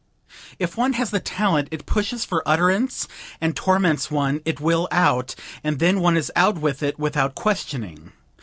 [0.57, 3.07] "If one has the talent it pushes for utterance
[3.39, 8.11] and torments one; it will out; and then one is out with it without questioning.